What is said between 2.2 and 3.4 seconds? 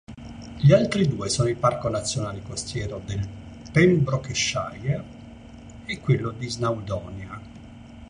costiero del